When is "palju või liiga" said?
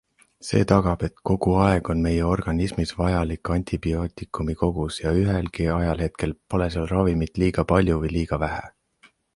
7.75-8.45